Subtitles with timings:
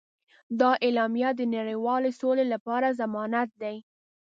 [0.59, 3.75] دا اعلامیه د نړیوالې سولې لپاره ضمانت دی.